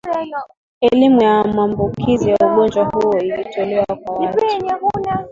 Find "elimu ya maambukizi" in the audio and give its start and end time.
0.81-2.29